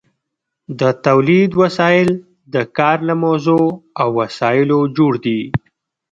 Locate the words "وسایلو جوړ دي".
4.19-5.41